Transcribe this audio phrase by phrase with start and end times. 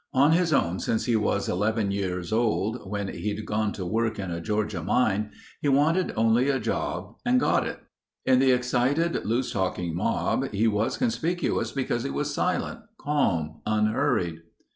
[0.15, 4.31] On his own since he was 11 years old, when he'd gone to work in
[4.31, 5.29] a Georgia mine,
[5.61, 7.81] he wanted only a job and got it.
[8.25, 14.41] In the excited, loose talking mob he was conspicuous because he was silent, calm, unhurried.